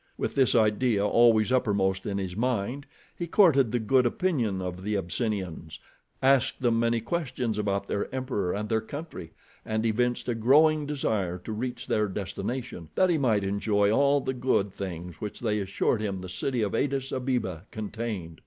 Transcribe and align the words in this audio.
With 0.17 0.33
this 0.33 0.55
idea 0.55 1.05
always 1.05 1.51
uppermost 1.51 2.07
in 2.07 2.17
his 2.17 2.35
mind, 2.35 2.87
he 3.15 3.27
courted 3.27 3.69
the 3.69 3.77
good 3.77 4.07
opinion 4.07 4.59
of 4.59 4.81
the 4.81 4.97
Abyssinians, 4.97 5.77
asked 6.23 6.59
them 6.59 6.79
many 6.79 6.99
questions 7.01 7.59
about 7.59 7.87
their 7.87 8.11
emperor 8.11 8.51
and 8.51 8.67
their 8.67 8.81
country, 8.81 9.31
and 9.63 9.85
evinced 9.85 10.27
a 10.27 10.33
growing 10.33 10.87
desire 10.87 11.37
to 11.45 11.51
reach 11.51 11.85
their 11.85 12.07
destination, 12.07 12.89
that 12.95 13.11
he 13.11 13.19
might 13.19 13.43
enjoy 13.43 13.91
all 13.91 14.19
the 14.21 14.33
good 14.33 14.73
things 14.73 15.21
which 15.21 15.39
they 15.39 15.59
assured 15.59 16.01
him 16.01 16.19
the 16.21 16.27
city 16.29 16.63
of 16.63 16.71
Adis 16.73 17.11
Abeba 17.13 17.67
contained. 17.69 18.39